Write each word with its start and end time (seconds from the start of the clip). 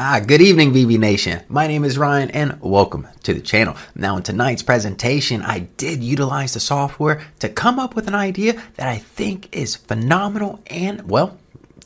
Ah, 0.00 0.20
good 0.24 0.40
evening, 0.40 0.72
VV 0.72 0.96
Nation. 0.96 1.42
My 1.48 1.66
name 1.66 1.82
is 1.82 1.98
Ryan 1.98 2.30
and 2.30 2.60
welcome 2.60 3.08
to 3.24 3.34
the 3.34 3.40
channel. 3.40 3.74
Now, 3.96 4.16
in 4.16 4.22
tonight's 4.22 4.62
presentation, 4.62 5.42
I 5.42 5.66
did 5.76 6.04
utilize 6.04 6.54
the 6.54 6.60
software 6.60 7.20
to 7.40 7.48
come 7.48 7.80
up 7.80 7.96
with 7.96 8.06
an 8.06 8.14
idea 8.14 8.62
that 8.76 8.86
I 8.86 8.98
think 8.98 9.48
is 9.50 9.74
phenomenal 9.74 10.60
and, 10.68 11.10
well, 11.10 11.36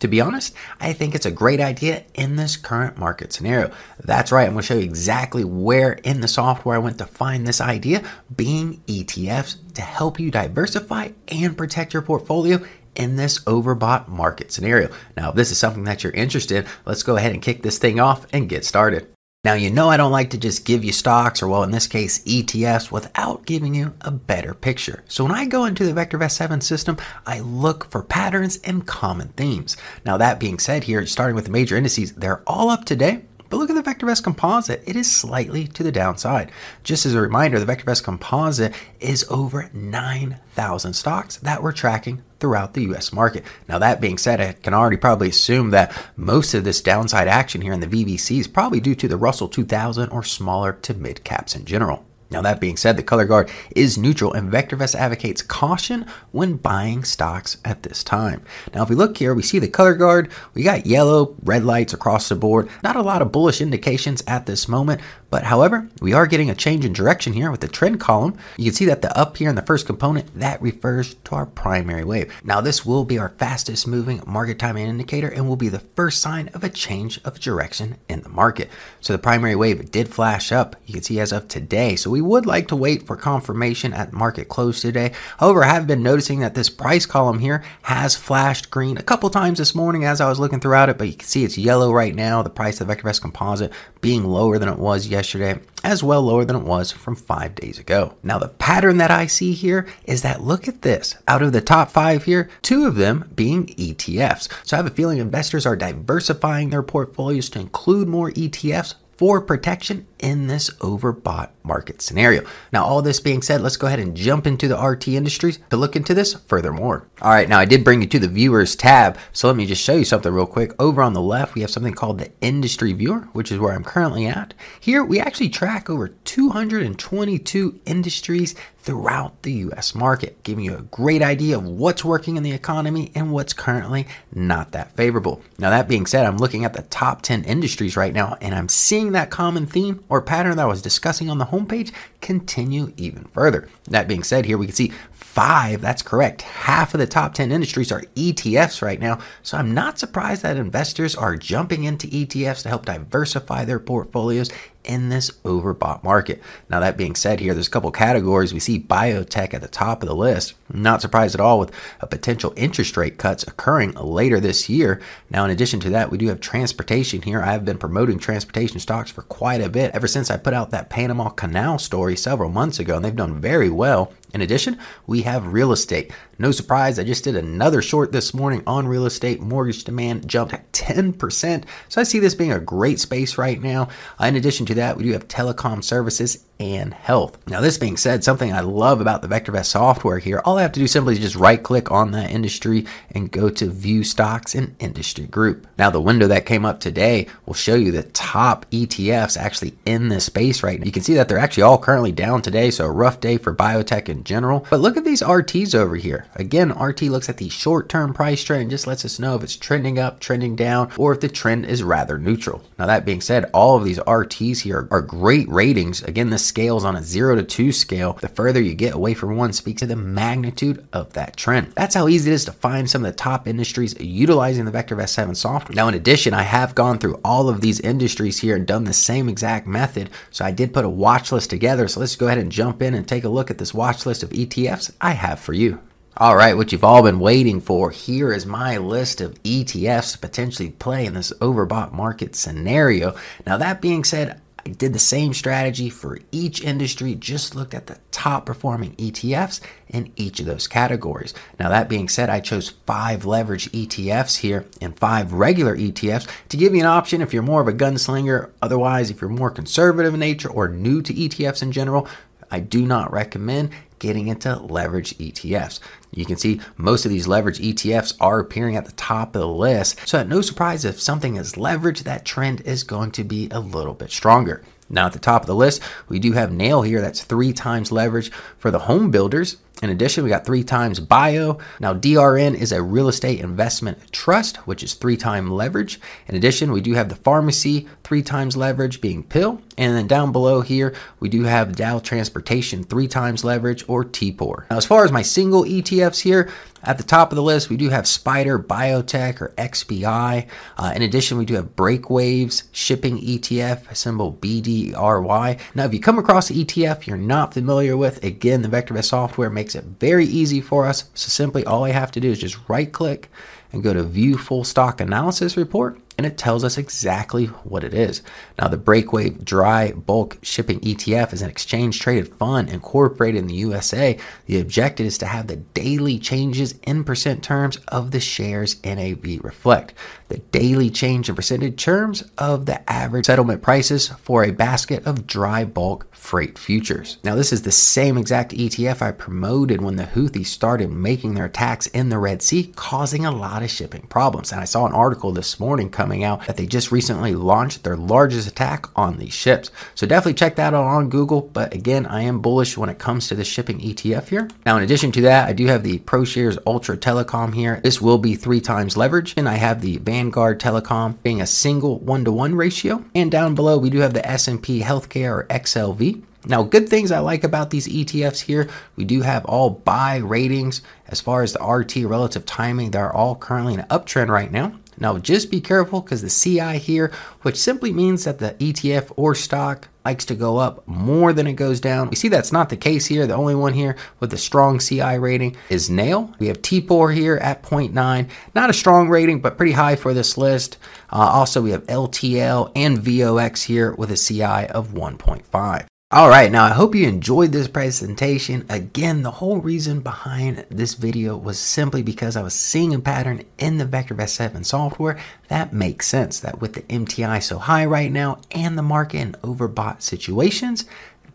to 0.00 0.08
be 0.08 0.20
honest, 0.20 0.54
I 0.78 0.92
think 0.92 1.14
it's 1.14 1.24
a 1.24 1.30
great 1.30 1.58
idea 1.58 2.04
in 2.12 2.36
this 2.36 2.58
current 2.58 2.98
market 2.98 3.32
scenario. 3.32 3.70
That's 4.00 4.30
right, 4.30 4.44
I'm 4.44 4.52
going 4.52 4.60
to 4.60 4.66
show 4.66 4.74
you 4.74 4.82
exactly 4.82 5.42
where 5.42 5.92
in 5.92 6.20
the 6.20 6.28
software 6.28 6.76
I 6.76 6.80
went 6.80 6.98
to 6.98 7.06
find 7.06 7.46
this 7.46 7.62
idea, 7.62 8.02
being 8.36 8.82
ETFs, 8.88 9.56
to 9.72 9.80
help 9.80 10.20
you 10.20 10.30
diversify 10.30 11.12
and 11.28 11.56
protect 11.56 11.94
your 11.94 12.02
portfolio 12.02 12.62
in 12.94 13.16
this 13.16 13.40
overbought 13.40 14.08
market 14.08 14.52
scenario. 14.52 14.90
Now, 15.16 15.30
if 15.30 15.36
this 15.36 15.50
is 15.50 15.58
something 15.58 15.84
that 15.84 16.02
you're 16.02 16.12
interested 16.12 16.64
in, 16.64 16.70
let's 16.84 17.02
go 17.02 17.16
ahead 17.16 17.32
and 17.32 17.42
kick 17.42 17.62
this 17.62 17.78
thing 17.78 18.00
off 18.00 18.26
and 18.32 18.48
get 18.48 18.64
started. 18.64 19.08
Now, 19.44 19.54
you 19.54 19.70
know 19.70 19.88
I 19.88 19.96
don't 19.96 20.12
like 20.12 20.30
to 20.30 20.38
just 20.38 20.64
give 20.64 20.84
you 20.84 20.92
stocks, 20.92 21.42
or 21.42 21.48
well, 21.48 21.64
in 21.64 21.72
this 21.72 21.88
case, 21.88 22.20
ETFs, 22.20 22.92
without 22.92 23.44
giving 23.44 23.74
you 23.74 23.92
a 24.00 24.12
better 24.12 24.54
picture. 24.54 25.02
So 25.08 25.24
when 25.24 25.32
I 25.32 25.46
go 25.46 25.64
into 25.64 25.84
the 25.84 26.00
VectorVest 26.00 26.30
7 26.30 26.60
system, 26.60 26.96
I 27.26 27.40
look 27.40 27.90
for 27.90 28.04
patterns 28.04 28.58
and 28.58 28.86
common 28.86 29.30
themes. 29.30 29.76
Now, 30.06 30.16
that 30.16 30.38
being 30.38 30.60
said 30.60 30.84
here, 30.84 31.04
starting 31.06 31.34
with 31.34 31.46
the 31.46 31.50
major 31.50 31.76
indices, 31.76 32.12
they're 32.12 32.44
all 32.46 32.70
up 32.70 32.84
to 32.84 32.94
date. 32.94 33.24
But 33.50 33.56
look 33.58 33.68
at 33.68 33.74
the 33.74 33.82
VectorVest 33.82 34.22
Composite, 34.22 34.82
it 34.86 34.94
is 34.94 35.14
slightly 35.14 35.66
to 35.66 35.82
the 35.82 35.92
downside. 35.92 36.52
Just 36.84 37.04
as 37.04 37.14
a 37.14 37.20
reminder, 37.20 37.58
the 37.58 37.66
VectorVest 37.66 38.04
Composite 38.04 38.72
is 39.00 39.26
over 39.28 39.68
9,000 39.74 40.92
stocks 40.94 41.36
that 41.38 41.62
we're 41.62 41.72
tracking 41.72 42.22
throughout 42.42 42.74
the 42.74 42.82
US 42.92 43.12
market. 43.12 43.44
Now, 43.68 43.78
that 43.78 44.00
being 44.00 44.18
said, 44.18 44.40
I 44.40 44.52
can 44.52 44.74
already 44.74 44.96
probably 44.96 45.28
assume 45.28 45.70
that 45.70 45.96
most 46.16 46.52
of 46.52 46.64
this 46.64 46.82
downside 46.82 47.28
action 47.28 47.62
here 47.62 47.72
in 47.72 47.80
the 47.80 47.86
VVC 47.86 48.40
is 48.40 48.48
probably 48.48 48.80
due 48.80 48.96
to 48.96 49.06
the 49.06 49.16
Russell 49.16 49.48
2000 49.48 50.10
or 50.10 50.24
smaller 50.24 50.72
to 50.82 50.92
mid 50.92 51.22
caps 51.22 51.54
in 51.54 51.64
general. 51.64 52.04
Now, 52.32 52.42
that 52.42 52.60
being 52.60 52.76
said, 52.76 52.96
the 52.96 53.02
color 53.02 53.24
guard 53.24 53.50
is 53.76 53.98
neutral 53.98 54.32
and 54.32 54.50
VectorVest 54.50 54.94
advocates 54.94 55.42
caution 55.42 56.06
when 56.30 56.56
buying 56.56 57.04
stocks 57.04 57.58
at 57.64 57.82
this 57.82 58.02
time. 58.02 58.42
Now, 58.74 58.82
if 58.82 58.88
we 58.88 58.96
look 58.96 59.18
here, 59.18 59.34
we 59.34 59.42
see 59.42 59.58
the 59.58 59.68
color 59.68 59.94
guard, 59.94 60.32
we 60.54 60.62
got 60.62 60.86
yellow, 60.86 61.36
red 61.44 61.64
lights 61.64 61.92
across 61.92 62.28
the 62.28 62.34
board. 62.34 62.70
Not 62.82 62.96
a 62.96 63.02
lot 63.02 63.22
of 63.22 63.32
bullish 63.32 63.60
indications 63.60 64.22
at 64.26 64.46
this 64.46 64.66
moment, 64.66 65.02
but 65.28 65.44
however, 65.44 65.88
we 66.00 66.12
are 66.12 66.26
getting 66.26 66.50
a 66.50 66.54
change 66.54 66.84
in 66.84 66.92
direction 66.92 67.34
here 67.34 67.50
with 67.50 67.60
the 67.60 67.68
trend 67.68 68.00
column. 68.00 68.38
You 68.56 68.64
can 68.64 68.74
see 68.74 68.84
that 68.86 69.02
the 69.02 69.16
up 69.18 69.36
here 69.36 69.50
in 69.50 69.54
the 69.56 69.62
first 69.62 69.86
component, 69.86 70.38
that 70.38 70.60
refers 70.62 71.14
to 71.14 71.34
our 71.34 71.46
primary 71.46 72.04
wave. 72.04 72.32
Now, 72.44 72.60
this 72.60 72.86
will 72.86 73.04
be 73.04 73.18
our 73.18 73.30
fastest 73.30 73.86
moving 73.86 74.22
market 74.26 74.58
timing 74.58 74.88
indicator 74.88 75.28
and 75.28 75.46
will 75.46 75.56
be 75.56 75.68
the 75.68 75.80
first 75.80 76.22
sign 76.22 76.48
of 76.54 76.64
a 76.64 76.70
change 76.70 77.20
of 77.24 77.40
direction 77.40 77.96
in 78.08 78.22
the 78.22 78.28
market. 78.28 78.70
So 79.00 79.12
the 79.12 79.18
primary 79.18 79.54
wave 79.54 79.90
did 79.90 80.08
flash 80.08 80.50
up. 80.50 80.76
You 80.86 80.94
can 80.94 81.02
see 81.02 81.20
as 81.20 81.32
of 81.32 81.48
today. 81.48 81.96
So 81.96 82.10
we 82.10 82.21
would 82.24 82.46
like 82.46 82.68
to 82.68 82.76
wait 82.76 83.06
for 83.06 83.16
confirmation 83.16 83.92
at 83.92 84.12
market 84.12 84.48
close 84.48 84.80
today. 84.80 85.12
However, 85.38 85.64
I 85.64 85.74
have 85.74 85.86
been 85.86 86.02
noticing 86.02 86.40
that 86.40 86.54
this 86.54 86.70
price 86.70 87.06
column 87.06 87.38
here 87.38 87.62
has 87.82 88.16
flashed 88.16 88.70
green 88.70 88.96
a 88.96 89.02
couple 89.02 89.28
times 89.30 89.58
this 89.58 89.74
morning 89.74 90.04
as 90.04 90.20
I 90.20 90.28
was 90.28 90.38
looking 90.38 90.60
throughout 90.60 90.88
it, 90.88 90.98
but 90.98 91.08
you 91.08 91.14
can 91.14 91.26
see 91.26 91.44
it's 91.44 91.58
yellow 91.58 91.92
right 91.92 92.14
now. 92.14 92.42
The 92.42 92.50
price 92.50 92.80
of 92.80 92.88
VectorVest 92.88 93.20
composite 93.20 93.72
being 94.00 94.24
lower 94.24 94.58
than 94.58 94.68
it 94.68 94.78
was 94.78 95.06
yesterday, 95.06 95.60
as 95.84 96.02
well 96.02 96.22
lower 96.22 96.44
than 96.44 96.56
it 96.56 96.64
was 96.64 96.90
from 96.90 97.14
five 97.14 97.54
days 97.54 97.78
ago. 97.78 98.14
Now, 98.22 98.38
the 98.38 98.48
pattern 98.48 98.98
that 98.98 99.10
I 99.10 99.26
see 99.26 99.52
here 99.52 99.86
is 100.04 100.22
that 100.22 100.42
look 100.42 100.68
at 100.68 100.82
this. 100.82 101.16
Out 101.28 101.42
of 101.42 101.52
the 101.52 101.60
top 101.60 101.90
five 101.90 102.24
here, 102.24 102.50
two 102.62 102.86
of 102.86 102.96
them 102.96 103.30
being 103.34 103.66
ETFs. 103.66 104.48
So 104.64 104.76
I 104.76 104.78
have 104.78 104.86
a 104.86 104.90
feeling 104.90 105.18
investors 105.18 105.66
are 105.66 105.76
diversifying 105.76 106.70
their 106.70 106.82
portfolios 106.82 107.48
to 107.50 107.60
include 107.60 108.08
more 108.08 108.30
ETFs 108.30 108.94
for 109.22 109.40
protection 109.40 110.04
in 110.18 110.48
this 110.48 110.68
overbought 110.80 111.50
market 111.62 112.02
scenario. 112.02 112.42
Now, 112.72 112.84
all 112.84 113.02
this 113.02 113.20
being 113.20 113.40
said, 113.40 113.60
let's 113.60 113.76
go 113.76 113.86
ahead 113.86 114.00
and 114.00 114.16
jump 114.16 114.48
into 114.48 114.66
the 114.66 114.76
RT 114.76 115.06
industries 115.06 115.60
to 115.70 115.76
look 115.76 115.94
into 115.94 116.12
this 116.12 116.34
furthermore. 116.34 117.06
All 117.20 117.30
right, 117.30 117.48
now 117.48 117.60
I 117.60 117.64
did 117.64 117.84
bring 117.84 118.02
you 118.02 118.08
to 118.08 118.18
the 118.18 118.26
viewers 118.26 118.74
tab, 118.74 119.16
so 119.32 119.46
let 119.46 119.54
me 119.54 119.64
just 119.64 119.80
show 119.80 119.94
you 119.94 120.04
something 120.04 120.32
real 120.32 120.44
quick. 120.44 120.72
Over 120.82 121.02
on 121.02 121.12
the 121.12 121.20
left, 121.20 121.54
we 121.54 121.60
have 121.60 121.70
something 121.70 121.94
called 121.94 122.18
the 122.18 122.32
industry 122.40 122.92
viewer, 122.92 123.28
which 123.32 123.52
is 123.52 123.60
where 123.60 123.74
I'm 123.74 123.84
currently 123.84 124.26
at. 124.26 124.54
Here, 124.80 125.04
we 125.04 125.20
actually 125.20 125.50
track 125.50 125.88
over 125.88 126.08
222 126.08 127.80
industries 127.86 128.56
throughout 128.82 129.42
the 129.42 129.52
US 129.52 129.94
market, 129.94 130.42
giving 130.42 130.64
you 130.64 130.76
a 130.76 130.82
great 130.82 131.22
idea 131.22 131.56
of 131.56 131.64
what's 131.64 132.04
working 132.04 132.36
in 132.36 132.42
the 132.42 132.52
economy 132.52 133.12
and 133.14 133.30
what's 133.30 133.52
currently 133.52 134.08
not 134.34 134.72
that 134.72 134.92
favorable. 134.96 135.40
Now, 135.56 135.70
that 135.70 135.88
being 135.88 136.04
said, 136.04 136.26
I'm 136.26 136.36
looking 136.36 136.64
at 136.64 136.72
the 136.72 136.82
top 136.82 137.22
10 137.22 137.44
industries 137.44 137.96
right 137.96 138.12
now, 138.12 138.36
and 138.40 138.54
I'm 138.54 138.68
seeing 138.68 139.12
that 139.12 139.30
common 139.30 139.66
theme 139.66 140.02
or 140.08 140.20
pattern 140.20 140.56
that 140.56 140.64
I 140.64 140.66
was 140.66 140.82
discussing 140.82 141.30
on 141.30 141.38
the 141.38 141.46
homepage 141.46 141.92
continue 142.20 142.92
even 142.96 143.24
further. 143.26 143.68
That 143.84 144.08
being 144.08 144.24
said, 144.24 144.46
here 144.46 144.58
we 144.58 144.66
can 144.66 144.74
see 144.74 144.92
five, 145.22 145.80
that's 145.80 146.02
correct. 146.02 146.42
Half 146.42 146.94
of 146.94 147.00
the 147.00 147.06
top 147.06 147.34
10 147.34 147.52
industries 147.52 147.90
are 147.90 148.02
ETFs 148.16 148.82
right 148.82 149.00
now. 149.00 149.18
So 149.42 149.56
I'm 149.56 149.72
not 149.72 149.98
surprised 149.98 150.42
that 150.42 150.56
investors 150.56 151.14
are 151.14 151.36
jumping 151.36 151.84
into 151.84 152.06
ETFs 152.08 152.62
to 152.62 152.68
help 152.68 152.84
diversify 152.84 153.64
their 153.64 153.78
portfolios 153.78 154.50
in 154.84 155.08
this 155.08 155.30
overbought 155.44 156.02
market. 156.02 156.42
Now, 156.68 156.80
that 156.80 156.96
being 156.96 157.14
said, 157.14 157.40
here 157.40 157.54
there's 157.54 157.68
a 157.68 157.70
couple 157.70 157.90
categories. 157.90 158.52
We 158.52 158.60
see 158.60 158.80
biotech 158.80 159.54
at 159.54 159.60
the 159.60 159.68
top 159.68 160.02
of 160.02 160.08
the 160.08 160.14
list. 160.14 160.54
Not 160.72 161.00
surprised 161.00 161.34
at 161.34 161.40
all 161.40 161.58
with 161.58 161.72
a 162.00 162.06
potential 162.06 162.52
interest 162.56 162.96
rate 162.96 163.18
cuts 163.18 163.44
occurring 163.44 163.92
later 163.92 164.40
this 164.40 164.68
year. 164.68 165.00
Now, 165.30 165.44
in 165.44 165.50
addition 165.50 165.80
to 165.80 165.90
that, 165.90 166.10
we 166.10 166.18
do 166.18 166.28
have 166.28 166.40
transportation 166.40 167.22
here. 167.22 167.40
I 167.40 167.52
have 167.52 167.64
been 167.64 167.78
promoting 167.78 168.18
transportation 168.18 168.80
stocks 168.80 169.10
for 169.10 169.22
quite 169.22 169.60
a 169.60 169.68
bit 169.68 169.94
ever 169.94 170.08
since 170.08 170.30
I 170.30 170.36
put 170.36 170.54
out 170.54 170.70
that 170.70 170.90
Panama 170.90 171.28
Canal 171.30 171.78
story 171.78 172.16
several 172.16 172.50
months 172.50 172.78
ago, 172.78 172.96
and 172.96 173.04
they've 173.04 173.14
done 173.14 173.40
very 173.40 173.70
well. 173.70 174.12
In 174.34 174.40
addition, 174.40 174.78
we 175.06 175.22
have 175.22 175.52
real 175.52 175.72
estate. 175.72 176.10
No 176.38 176.52
surprise, 176.52 176.98
I 176.98 177.04
just 177.04 177.24
did 177.24 177.36
another 177.36 177.82
short 177.82 178.12
this 178.12 178.32
morning 178.32 178.62
on 178.66 178.88
real 178.88 179.04
estate. 179.04 179.40
Mortgage 179.40 179.84
demand 179.84 180.26
jumped 180.26 180.54
10%. 180.72 181.64
So 181.88 182.00
I 182.00 182.04
see 182.04 182.18
this 182.18 182.34
being 182.34 182.52
a 182.52 182.58
great 182.58 182.98
space 182.98 183.36
right 183.36 183.60
now. 183.60 183.88
Uh, 184.18 184.24
in 184.24 184.36
addition 184.36 184.64
to 184.66 184.74
that, 184.74 184.96
we 184.96 185.04
do 185.04 185.12
have 185.12 185.28
telecom 185.28 185.84
services 185.84 186.44
and 186.58 186.94
health. 186.94 187.38
Now, 187.48 187.60
this 187.60 187.78
being 187.78 187.96
said, 187.96 188.22
something 188.22 188.52
I 188.52 188.60
love 188.60 189.00
about 189.00 189.22
the 189.22 189.28
VectorVest 189.28 189.66
software 189.66 190.18
here, 190.18 190.40
all 190.44 190.58
I 190.58 190.62
have 190.62 190.72
to 190.72 190.80
do 190.80 190.86
simply 190.86 191.14
is 191.14 191.20
just 191.20 191.36
right 191.36 191.62
click 191.62 191.90
on 191.90 192.12
that 192.12 192.30
industry 192.30 192.86
and 193.10 193.30
go 193.30 193.50
to 193.50 193.70
view 193.70 194.04
stocks 194.04 194.54
and 194.54 194.76
industry 194.78 195.26
group. 195.26 195.66
Now, 195.78 195.90
the 195.90 196.00
window 196.00 196.28
that 196.28 196.46
came 196.46 196.64
up 196.64 196.80
today 196.80 197.26
will 197.46 197.54
show 197.54 197.74
you 197.74 197.90
the 197.90 198.04
top 198.04 198.66
ETFs 198.70 199.36
actually 199.36 199.74
in 199.84 200.08
this 200.08 200.26
space 200.26 200.62
right 200.62 200.78
now. 200.78 200.86
You 200.86 200.92
can 200.92 201.02
see 201.02 201.14
that 201.14 201.28
they're 201.28 201.38
actually 201.38 201.64
all 201.64 201.78
currently 201.78 202.12
down 202.12 202.42
today, 202.42 202.70
so 202.70 202.86
a 202.86 202.90
rough 202.90 203.20
day 203.20 203.38
for 203.38 203.54
biotech 203.54 204.08
in 204.08 204.24
general. 204.24 204.66
But 204.70 204.80
look 204.80 204.96
at 204.96 205.04
these 205.04 205.22
RTs 205.22 205.74
over 205.74 205.96
here. 205.96 206.26
Again, 206.36 206.70
RT 206.70 207.02
looks 207.02 207.28
at 207.28 207.38
the 207.38 207.48
short 207.48 207.88
term 207.88 208.14
price 208.14 208.42
trend 208.42 208.70
just 208.70 208.86
lets 208.86 209.04
us 209.04 209.18
know 209.18 209.34
if 209.34 209.42
it's 209.42 209.56
trending 209.56 209.98
up, 209.98 210.20
trending 210.20 210.56
down, 210.56 210.90
or 210.96 211.12
if 211.12 211.20
the 211.20 211.28
trend 211.28 211.66
is 211.66 211.82
rather 211.82 212.18
neutral. 212.18 212.62
Now, 212.78 212.86
that 212.86 213.04
being 213.04 213.20
said, 213.20 213.50
all 213.52 213.76
of 213.76 213.84
these 213.84 213.98
RTs 213.98 214.60
here 214.60 214.88
are 214.90 215.00
great 215.00 215.48
ratings. 215.48 216.02
Again, 216.02 216.30
this 216.30 216.41
scales 216.42 216.84
on 216.84 216.96
a 216.96 217.02
0 217.02 217.36
to 217.36 217.42
2 217.42 217.72
scale. 217.72 218.14
The 218.20 218.28
further 218.28 218.60
you 218.60 218.74
get 218.74 218.94
away 218.94 219.14
from 219.14 219.36
one 219.36 219.52
speaks 219.52 219.80
to 219.80 219.86
the 219.86 219.96
magnitude 219.96 220.86
of 220.92 221.12
that 221.14 221.36
trend. 221.36 221.72
That's 221.72 221.94
how 221.94 222.08
easy 222.08 222.30
it 222.30 222.34
is 222.34 222.44
to 222.46 222.52
find 222.52 222.88
some 222.88 223.04
of 223.04 223.10
the 223.10 223.16
top 223.16 223.48
industries 223.48 223.98
utilizing 224.00 224.64
the 224.64 224.72
VectorVest 224.72 225.10
7 225.10 225.34
software. 225.34 225.74
Now, 225.74 225.88
in 225.88 225.94
addition, 225.94 226.34
I 226.34 226.42
have 226.42 226.74
gone 226.74 226.98
through 226.98 227.20
all 227.24 227.48
of 227.48 227.60
these 227.60 227.80
industries 227.80 228.40
here 228.40 228.56
and 228.56 228.66
done 228.66 228.84
the 228.84 228.92
same 228.92 229.28
exact 229.28 229.66
method. 229.66 230.10
So 230.30 230.44
I 230.44 230.50
did 230.50 230.74
put 230.74 230.84
a 230.84 230.88
watch 230.88 231.32
list 231.32 231.50
together. 231.50 231.88
So 231.88 232.00
let's 232.00 232.16
go 232.16 232.26
ahead 232.26 232.38
and 232.38 232.52
jump 232.52 232.82
in 232.82 232.94
and 232.94 233.06
take 233.06 233.24
a 233.24 233.28
look 233.28 233.50
at 233.50 233.58
this 233.58 233.74
watch 233.74 234.06
list 234.06 234.22
of 234.22 234.30
ETFs 234.30 234.92
I 235.00 235.12
have 235.12 235.40
for 235.40 235.52
you. 235.52 235.80
All 236.18 236.36
right, 236.36 236.54
what 236.54 236.72
you've 236.72 236.84
all 236.84 237.02
been 237.02 237.20
waiting 237.20 237.58
for. 237.58 237.90
Here 237.90 238.34
is 238.34 238.44
my 238.44 238.76
list 238.76 239.22
of 239.22 239.42
ETFs 239.44 240.12
to 240.12 240.18
potentially 240.18 240.70
play 240.70 241.06
in 241.06 241.14
this 241.14 241.32
overbought 241.40 241.92
market 241.92 242.36
scenario. 242.36 243.16
Now, 243.46 243.56
that 243.56 243.80
being 243.80 244.04
said, 244.04 244.38
I 244.64 244.70
did 244.70 244.92
the 244.92 244.98
same 244.98 245.34
strategy 245.34 245.90
for 245.90 246.18
each 246.30 246.62
industry, 246.62 247.14
just 247.14 247.56
looked 247.56 247.74
at 247.74 247.88
the 247.88 247.98
top 248.12 248.46
performing 248.46 248.94
ETFs 248.96 249.60
in 249.88 250.12
each 250.16 250.38
of 250.38 250.46
those 250.46 250.68
categories. 250.68 251.34
Now, 251.58 251.68
that 251.70 251.88
being 251.88 252.08
said, 252.08 252.30
I 252.30 252.40
chose 252.40 252.70
five 252.86 253.24
leverage 253.24 253.70
ETFs 253.72 254.38
here 254.38 254.66
and 254.80 254.96
five 254.98 255.32
regular 255.32 255.76
ETFs 255.76 256.28
to 256.48 256.56
give 256.56 256.74
you 256.74 256.80
an 256.80 256.86
option 256.86 257.22
if 257.22 257.34
you're 257.34 257.42
more 257.42 257.60
of 257.60 257.68
a 257.68 257.72
gunslinger. 257.72 258.50
Otherwise, 258.62 259.10
if 259.10 259.20
you're 259.20 259.30
more 259.30 259.50
conservative 259.50 260.14
in 260.14 260.20
nature 260.20 260.50
or 260.50 260.68
new 260.68 261.02
to 261.02 261.12
ETFs 261.12 261.62
in 261.62 261.72
general, 261.72 262.06
I 262.52 262.60
do 262.60 262.84
not 262.84 263.10
recommend 263.10 263.70
getting 263.98 264.28
into 264.28 264.56
leverage 264.58 265.16
ETFs. 265.16 265.80
You 266.10 266.26
can 266.26 266.36
see 266.36 266.60
most 266.76 267.06
of 267.06 267.10
these 267.10 267.26
leverage 267.26 267.58
ETFs 267.58 268.14
are 268.20 268.40
appearing 268.40 268.76
at 268.76 268.84
the 268.84 268.92
top 268.92 269.34
of 269.34 269.40
the 269.40 269.48
list. 269.48 270.06
So, 270.06 270.22
no 270.22 270.42
surprise 270.42 270.84
if 270.84 271.00
something 271.00 271.36
is 271.36 271.54
leveraged, 271.54 272.02
that 272.02 272.26
trend 272.26 272.60
is 272.60 272.84
going 272.84 273.12
to 273.12 273.24
be 273.24 273.48
a 273.50 273.58
little 273.58 273.94
bit 273.94 274.10
stronger. 274.10 274.62
Now, 274.90 275.06
at 275.06 275.14
the 275.14 275.18
top 275.18 275.42
of 275.42 275.46
the 275.46 275.54
list, 275.54 275.80
we 276.08 276.18
do 276.18 276.32
have 276.32 276.52
Nail 276.52 276.82
here. 276.82 277.00
That's 277.00 277.24
three 277.24 277.54
times 277.54 277.90
leverage 277.90 278.30
for 278.58 278.70
the 278.70 278.80
home 278.80 279.10
builders. 279.10 279.56
In 279.82 279.90
addition, 279.90 280.22
we 280.22 280.30
got 280.30 280.46
three 280.46 280.62
times 280.62 281.00
bio. 281.00 281.58
Now, 281.80 281.92
DRN 281.92 282.54
is 282.54 282.70
a 282.70 282.80
real 282.80 283.08
estate 283.08 283.40
investment 283.40 284.12
trust, 284.12 284.58
which 284.58 284.84
is 284.84 284.94
three 284.94 285.16
times 285.16 285.50
leverage. 285.50 286.00
In 286.28 286.36
addition, 286.36 286.70
we 286.70 286.80
do 286.80 286.94
have 286.94 287.08
the 287.08 287.16
pharmacy, 287.16 287.88
three 288.04 288.22
times 288.22 288.56
leverage 288.56 289.00
being 289.00 289.24
pill. 289.24 289.60
And 289.76 289.96
then 289.96 290.06
down 290.06 290.30
below 290.30 290.60
here, 290.60 290.94
we 291.18 291.28
do 291.28 291.42
have 291.42 291.74
Dow 291.74 291.98
Transportation, 291.98 292.84
three 292.84 293.08
times 293.08 293.42
leverage 293.42 293.84
or 293.88 294.04
TPOR. 294.04 294.70
Now, 294.70 294.76
as 294.76 294.86
far 294.86 295.04
as 295.04 295.10
my 295.10 295.22
single 295.22 295.64
ETFs 295.64 296.20
here, 296.20 296.48
at 296.84 296.98
the 296.98 297.04
top 297.04 297.30
of 297.30 297.36
the 297.36 297.42
list, 297.42 297.70
we 297.70 297.76
do 297.76 297.90
have 297.90 298.04
SPDR 298.04 298.62
Biotech 298.62 299.40
or 299.40 299.54
XBI. 299.56 300.48
Uh, 300.76 300.92
in 300.96 301.02
addition, 301.02 301.38
we 301.38 301.44
do 301.44 301.54
have 301.54 301.76
Breakwaves 301.76 302.64
Shipping 302.72 303.18
ETF, 303.18 303.94
symbol 303.94 304.32
BDRY. 304.32 305.60
Now, 305.76 305.84
if 305.84 305.94
you 305.94 306.00
come 306.00 306.18
across 306.18 306.48
the 306.48 306.64
ETF 306.64 307.06
you're 307.06 307.16
not 307.16 307.54
familiar 307.54 307.96
with, 307.96 308.22
again, 308.24 308.62
the 308.62 308.68
VectorVest 308.68 309.04
software 309.04 309.48
makes 309.48 309.71
it 309.74 309.84
very 309.84 310.26
easy 310.26 310.60
for 310.60 310.86
us. 310.86 311.04
So 311.14 311.28
simply 311.28 311.64
all 311.64 311.84
I 311.84 311.90
have 311.90 312.10
to 312.12 312.20
do 312.20 312.30
is 312.30 312.38
just 312.38 312.58
right 312.68 312.90
click 312.90 313.30
and 313.72 313.82
go 313.82 313.92
to 313.92 314.02
View 314.02 314.36
Full 314.36 314.64
Stock 314.64 315.00
Analysis 315.00 315.56
Report 315.56 315.98
and 316.16 316.26
it 316.26 316.38
tells 316.38 316.64
us 316.64 316.78
exactly 316.78 317.46
what 317.46 317.84
it 317.84 317.94
is. 317.94 318.22
Now, 318.58 318.68
the 318.68 318.76
Breakwave 318.76 319.44
Dry 319.44 319.92
Bulk 319.92 320.38
Shipping 320.42 320.80
ETF 320.80 321.32
is 321.32 321.42
an 321.42 321.50
exchange 321.50 322.00
traded 322.00 322.28
fund 322.28 322.68
incorporated 322.68 323.40
in 323.40 323.46
the 323.46 323.54
USA. 323.54 324.18
The 324.46 324.60
objective 324.60 325.06
is 325.06 325.18
to 325.18 325.26
have 325.26 325.46
the 325.46 325.56
daily 325.56 326.18
changes 326.18 326.74
in 326.82 327.04
percent 327.04 327.42
terms 327.42 327.78
of 327.88 328.10
the 328.10 328.20
shares 328.20 328.82
NAV 328.84 329.42
reflect 329.42 329.94
the 330.32 330.38
daily 330.38 330.88
change 330.88 331.28
in 331.28 331.34
percentage 331.34 331.82
terms 331.82 332.24
of 332.38 332.64
the 332.64 332.90
average 332.90 333.26
settlement 333.26 333.60
prices 333.60 334.08
for 334.22 334.42
a 334.42 334.50
basket 334.50 335.04
of 335.06 335.26
dry 335.26 335.62
bulk 335.62 336.06
freight 336.14 336.58
futures. 336.58 337.18
Now, 337.22 337.34
this 337.34 337.52
is 337.52 337.62
the 337.62 337.72
same 337.72 338.16
exact 338.16 338.52
ETF 338.52 339.02
I 339.02 339.12
promoted 339.12 339.82
when 339.82 339.96
the 339.96 340.04
Houthis 340.04 340.46
started 340.46 340.90
making 340.90 341.34
their 341.34 341.44
attacks 341.44 341.86
in 341.88 342.08
the 342.08 342.18
Red 342.18 342.40
Sea, 342.40 342.72
causing 342.76 343.26
a 343.26 343.30
lot 343.30 343.62
of 343.62 343.70
shipping 343.70 344.06
problems. 344.06 344.52
And 344.52 344.60
I 344.60 344.64
saw 344.64 344.86
an 344.86 344.94
article 344.94 345.32
this 345.32 345.60
morning 345.60 345.90
coming 346.02 346.24
out 346.24 346.44
that 346.48 346.56
they 346.56 346.66
just 346.66 346.90
recently 346.90 347.32
launched 347.32 347.84
their 347.84 347.96
largest 347.96 348.48
attack 348.48 348.86
on 348.96 349.18
these 349.18 349.32
ships. 349.32 349.70
So 349.94 350.04
definitely 350.04 350.34
check 350.34 350.56
that 350.56 350.74
out 350.74 350.84
on 350.84 351.10
Google. 351.10 351.42
But 351.42 351.72
again, 351.72 352.06
I 352.06 352.22
am 352.22 352.40
bullish 352.40 352.76
when 352.76 352.88
it 352.88 352.98
comes 352.98 353.28
to 353.28 353.36
the 353.36 353.44
shipping 353.44 353.78
ETF 353.78 354.26
here. 354.26 354.48
Now, 354.66 354.76
in 354.76 354.82
addition 354.82 355.12
to 355.12 355.20
that, 355.20 355.48
I 355.48 355.52
do 355.52 355.66
have 355.66 355.84
the 355.84 356.00
ProShares 356.00 356.58
Ultra 356.66 356.96
Telecom 356.96 357.54
here. 357.54 357.80
This 357.84 358.02
will 358.02 358.18
be 358.18 358.34
three 358.34 358.60
times 358.60 358.96
leverage, 358.96 359.34
and 359.36 359.48
I 359.48 359.54
have 359.54 359.80
the 359.80 359.98
Vanguard 359.98 360.58
Telecom 360.58 361.22
being 361.22 361.40
a 361.40 361.46
single 361.46 362.00
one-to-one 362.00 362.56
ratio. 362.56 363.04
And 363.14 363.30
down 363.30 363.54
below, 363.54 363.78
we 363.78 363.88
do 363.88 363.98
have 363.98 364.12
the 364.12 364.28
S&P 364.28 364.80
Healthcare 364.80 365.30
or 365.30 365.46
XLV. 365.50 366.20
Now, 366.44 366.64
good 366.64 366.88
things 366.88 367.12
I 367.12 367.20
like 367.20 367.44
about 367.44 367.70
these 367.70 367.86
ETFs 367.86 368.40
here, 368.40 368.68
we 368.96 369.04
do 369.04 369.20
have 369.20 369.44
all 369.44 369.70
buy 369.70 370.16
ratings 370.16 370.82
as 371.06 371.20
far 371.20 371.44
as 371.44 371.52
the 371.52 371.64
RT 371.64 371.98
relative 371.98 372.44
timing. 372.44 372.90
They're 372.90 373.14
all 373.14 373.36
currently 373.36 373.74
in 373.74 373.80
an 373.80 373.86
uptrend 373.86 374.28
right 374.28 374.50
now. 374.50 374.72
Now, 374.98 375.18
just 375.18 375.50
be 375.50 375.60
careful 375.60 376.00
because 376.00 376.22
the 376.22 376.28
CI 376.28 376.78
here, 376.78 377.12
which 377.42 377.56
simply 377.56 377.92
means 377.92 378.24
that 378.24 378.38
the 378.38 378.54
ETF 378.54 379.12
or 379.16 379.34
stock 379.34 379.88
likes 380.04 380.24
to 380.26 380.34
go 380.34 380.58
up 380.58 380.86
more 380.86 381.32
than 381.32 381.46
it 381.46 381.54
goes 381.54 381.80
down. 381.80 382.10
We 382.10 382.16
see 382.16 382.28
that's 382.28 382.52
not 382.52 382.68
the 382.68 382.76
case 382.76 383.06
here. 383.06 383.26
The 383.26 383.34
only 383.34 383.54
one 383.54 383.72
here 383.72 383.96
with 384.20 384.32
a 384.32 384.38
strong 384.38 384.78
CI 384.78 385.18
rating 385.18 385.56
is 385.68 385.88
Nail. 385.88 386.34
We 386.38 386.48
have 386.48 386.62
TPOR 386.62 387.14
here 387.14 387.36
at 387.36 387.62
0.9. 387.62 388.28
Not 388.54 388.70
a 388.70 388.74
strong 388.74 389.08
rating, 389.08 389.40
but 389.40 389.56
pretty 389.56 389.72
high 389.72 389.96
for 389.96 390.12
this 390.12 390.36
list. 390.36 390.76
Uh, 391.10 391.16
also, 391.16 391.62
we 391.62 391.70
have 391.70 391.86
LTL 391.86 392.72
and 392.74 392.98
VOX 392.98 393.62
here 393.62 393.94
with 393.94 394.10
a 394.10 394.16
CI 394.16 394.66
of 394.68 394.88
1.5. 394.88 395.86
All 396.14 396.28
right, 396.28 396.52
now 396.52 396.66
I 396.66 396.74
hope 396.74 396.94
you 396.94 397.08
enjoyed 397.08 397.52
this 397.52 397.68
presentation. 397.68 398.66
Again, 398.68 399.22
the 399.22 399.30
whole 399.30 399.62
reason 399.62 400.00
behind 400.00 400.66
this 400.68 400.92
video 400.92 401.38
was 401.38 401.58
simply 401.58 402.02
because 402.02 402.36
I 402.36 402.42
was 402.42 402.52
seeing 402.52 402.92
a 402.92 402.98
pattern 402.98 403.44
in 403.56 403.78
the 403.78 403.86
VectorVest 403.86 404.28
7 404.28 404.62
software 404.62 405.18
that 405.48 405.72
makes 405.72 406.06
sense 406.06 406.38
that 406.40 406.60
with 406.60 406.74
the 406.74 406.82
MTI 406.82 407.42
so 407.42 407.56
high 407.56 407.86
right 407.86 408.12
now 408.12 408.40
and 408.50 408.76
the 408.76 408.82
market 408.82 409.20
in 409.20 409.32
overbought 409.42 410.02
situations, 410.02 410.84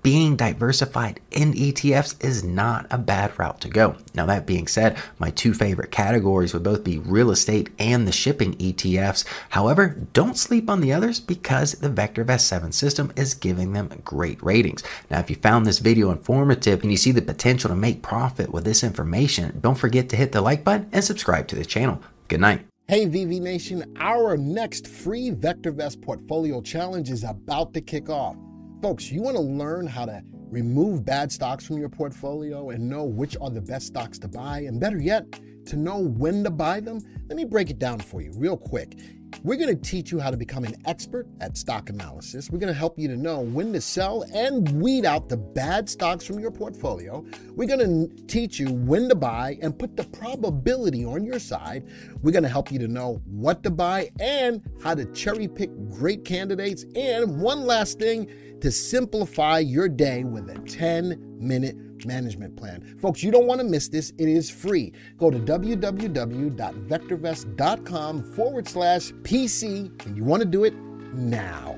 being 0.03 0.35
diversified 0.35 1.19
in 1.31 1.53
ETFs 1.53 2.23
is 2.23 2.43
not 2.43 2.87
a 2.89 2.97
bad 2.97 3.37
route 3.37 3.59
to 3.61 3.69
go. 3.69 3.95
Now, 4.13 4.25
that 4.27 4.45
being 4.45 4.67
said, 4.67 4.97
my 5.19 5.31
two 5.31 5.53
favorite 5.53 5.91
categories 5.91 6.53
would 6.53 6.63
both 6.63 6.83
be 6.83 6.97
real 6.99 7.31
estate 7.31 7.69
and 7.77 8.07
the 8.07 8.11
shipping 8.11 8.55
ETFs. 8.55 9.25
However, 9.49 9.97
don't 10.13 10.37
sleep 10.37 10.69
on 10.69 10.81
the 10.81 10.93
others 10.93 11.19
because 11.19 11.73
the 11.73 11.89
VectorVest 11.89 12.41
7 12.41 12.71
system 12.71 13.11
is 13.15 13.33
giving 13.33 13.73
them 13.73 13.89
great 14.05 14.41
ratings. 14.41 14.83
Now, 15.09 15.19
if 15.19 15.29
you 15.29 15.35
found 15.35 15.65
this 15.65 15.79
video 15.79 16.11
informative 16.11 16.81
and 16.81 16.91
you 16.91 16.97
see 16.97 17.11
the 17.11 17.21
potential 17.21 17.69
to 17.69 17.75
make 17.75 18.01
profit 18.01 18.51
with 18.51 18.63
this 18.63 18.83
information, 18.83 19.59
don't 19.61 19.75
forget 19.75 20.09
to 20.09 20.15
hit 20.15 20.31
the 20.31 20.41
like 20.41 20.63
button 20.63 20.89
and 20.91 21.03
subscribe 21.03 21.47
to 21.49 21.55
the 21.55 21.65
channel. 21.65 22.01
Good 22.27 22.41
night. 22.41 22.65
Hey, 22.87 23.05
VV 23.05 23.41
Nation, 23.41 23.93
our 23.99 24.37
next 24.37 24.87
free 24.87 25.31
VectorVest 25.31 26.01
portfolio 26.01 26.61
challenge 26.61 27.09
is 27.09 27.25
about 27.25 27.73
to 27.73 27.81
kick 27.81 28.09
off. 28.09 28.37
Folks, 28.79 29.11
you 29.11 29.23
want 29.23 29.35
to 29.35 29.41
learn 29.41 29.87
how 29.87 30.05
to 30.05 30.21
remove 30.51 31.03
bad 31.03 31.31
stocks 31.31 31.65
from 31.65 31.79
your 31.79 31.89
portfolio 31.89 32.69
and 32.69 32.87
know 32.87 33.05
which 33.05 33.35
are 33.41 33.49
the 33.49 33.59
best 33.59 33.87
stocks 33.87 34.19
to 34.19 34.27
buy, 34.27 34.59
and 34.59 34.79
better 34.79 34.99
yet, 34.99 35.25
to 35.65 35.75
know 35.75 35.97
when 35.97 36.43
to 36.43 36.51
buy 36.51 36.79
them? 36.79 36.99
Let 37.27 37.37
me 37.37 37.43
break 37.43 37.71
it 37.71 37.79
down 37.79 37.99
for 37.99 38.21
you 38.21 38.31
real 38.35 38.55
quick. 38.55 38.99
We're 39.43 39.57
going 39.57 39.75
to 39.75 39.81
teach 39.81 40.11
you 40.11 40.19
how 40.19 40.31
to 40.31 40.37
become 40.37 40.63
an 40.63 40.75
expert 40.85 41.27
at 41.41 41.57
stock 41.57 41.89
analysis. 41.89 42.49
We're 42.49 42.59
going 42.59 42.71
to 42.71 42.77
help 42.77 42.97
you 42.97 43.07
to 43.09 43.17
know 43.17 43.41
when 43.41 43.73
to 43.73 43.81
sell 43.81 44.23
and 44.33 44.81
weed 44.81 45.05
out 45.05 45.27
the 45.27 45.37
bad 45.37 45.89
stocks 45.89 46.25
from 46.25 46.39
your 46.39 46.51
portfolio. 46.51 47.25
We're 47.55 47.67
going 47.67 47.79
to 48.07 48.25
teach 48.27 48.59
you 48.59 48.71
when 48.71 49.09
to 49.09 49.15
buy 49.15 49.57
and 49.61 49.77
put 49.77 49.97
the 49.97 50.05
probability 50.05 51.03
on 51.03 51.25
your 51.25 51.39
side. 51.39 51.87
We're 52.21 52.31
going 52.31 52.43
to 52.43 52.49
help 52.49 52.71
you 52.71 52.79
to 52.79 52.87
know 52.87 53.21
what 53.25 53.63
to 53.63 53.69
buy 53.69 54.11
and 54.19 54.61
how 54.81 54.95
to 54.95 55.05
cherry 55.05 55.47
pick 55.47 55.71
great 55.89 56.23
candidates. 56.23 56.85
And 56.95 57.41
one 57.41 57.65
last 57.65 57.99
thing, 57.99 58.29
to 58.61 58.71
simplify 58.71 59.59
your 59.59 59.89
day 59.89 60.23
with 60.23 60.49
a 60.49 60.57
10 60.59 61.37
minute 61.39 61.75
management 62.05 62.55
plan. 62.55 62.95
Folks, 62.99 63.23
you 63.23 63.31
don't 63.31 63.47
want 63.47 63.59
to 63.61 63.67
miss 63.67 63.87
this. 63.87 64.13
It 64.17 64.29
is 64.29 64.49
free. 64.49 64.93
Go 65.17 65.31
to 65.31 65.39
www.vectorvest.com 65.39 68.23
forward 68.33 68.67
slash 68.67 69.11
PC, 69.11 70.05
and 70.05 70.17
you 70.17 70.23
want 70.23 70.41
to 70.41 70.47
do 70.47 70.63
it 70.63 70.73
now. 71.13 71.77